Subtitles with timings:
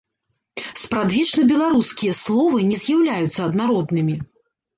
[0.83, 4.19] Спрадвечна беларускія словы не з'яўляюцца аднароднымі.